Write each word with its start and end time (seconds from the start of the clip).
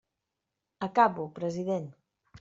Acabo, 0.87 1.23
president. 1.35 1.85